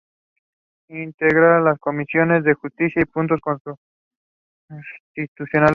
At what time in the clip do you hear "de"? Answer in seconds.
1.59-1.61, 2.43-2.53